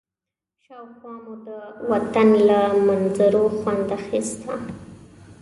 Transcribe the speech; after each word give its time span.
شاوخوا 0.63 1.11
مو 1.23 1.33
د 1.45 1.47
وطن 1.91 2.29
له 2.47 2.59
منظرو 2.87 3.45
خوند 3.57 3.87
اخيسته. 3.99 4.53